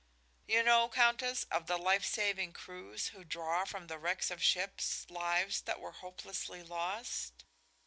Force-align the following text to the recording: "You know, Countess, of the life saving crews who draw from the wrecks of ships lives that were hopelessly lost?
"You 0.47 0.63
know, 0.63 0.89
Countess, 0.89 1.43
of 1.51 1.67
the 1.67 1.77
life 1.77 2.03
saving 2.03 2.53
crews 2.53 3.09
who 3.09 3.23
draw 3.23 3.65
from 3.65 3.85
the 3.85 3.99
wrecks 3.99 4.31
of 4.31 4.41
ships 4.41 5.05
lives 5.11 5.61
that 5.61 5.79
were 5.79 5.91
hopelessly 5.91 6.63
lost? 6.63 7.45